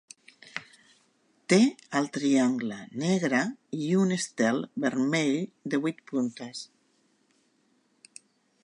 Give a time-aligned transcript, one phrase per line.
[1.53, 1.59] Té
[1.99, 3.43] el triangle negre
[3.81, 5.37] i un estel vermell
[5.75, 6.65] de vuit puntes.